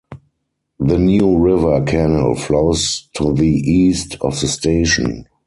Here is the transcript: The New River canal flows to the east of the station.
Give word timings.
The 0.79 0.97
New 0.97 1.37
River 1.37 1.83
canal 1.83 2.33
flows 2.33 3.07
to 3.17 3.33
the 3.35 3.45
east 3.53 4.15
of 4.21 4.39
the 4.41 4.47
station. 4.47 5.27